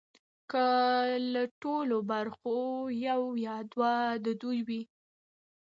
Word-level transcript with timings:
که 0.51 0.65
له 1.33 1.43
ټولو 1.61 1.97
برخو 2.11 2.57
یو 3.07 3.21
یا 3.47 3.57
دوه 3.71 3.93
د 4.25 4.27
دوی 4.41 4.59
وي 4.67 4.81